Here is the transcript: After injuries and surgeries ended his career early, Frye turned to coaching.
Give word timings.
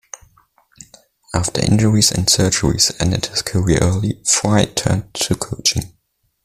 After 1.31 1.63
injuries 1.63 2.11
and 2.11 2.25
surgeries 2.25 2.99
ended 2.99 3.27
his 3.27 3.43
career 3.43 3.77
early, 3.83 4.19
Frye 4.25 4.65
turned 4.65 5.13
to 5.13 5.35
coaching. 5.35 5.95